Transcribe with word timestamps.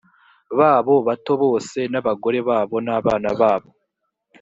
babo 0.57 0.95
bato 1.07 1.33
bose 1.43 1.79
n 1.91 1.95
abagore 2.01 2.39
babo 2.49 2.77
n 2.85 2.89
abana 2.97 3.29
babo 3.39 3.69